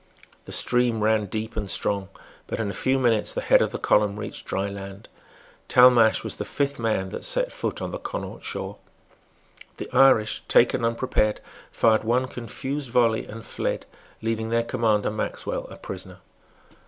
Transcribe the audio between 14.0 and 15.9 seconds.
leaving their commander, Maxwell, a